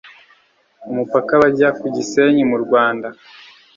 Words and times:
umupaka 0.89 1.33
bajya 1.41 1.69
ku 1.79 1.85
gisenyi 1.95 2.43
mu 2.51 2.57
rwanda 2.63 3.07